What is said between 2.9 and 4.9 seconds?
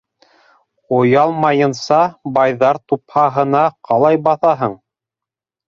тупһаһына ҡалай баҫаһың?